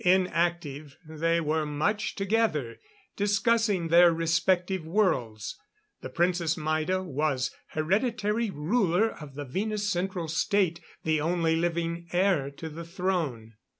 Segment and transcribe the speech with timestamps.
[0.03, 2.79] Inactive, they were much together,
[3.15, 5.59] discussing their respective worlds.
[6.01, 12.49] The Princess Maida was hereditary ruler of the Venus Central State the only living heir
[12.49, 13.53] to the throne.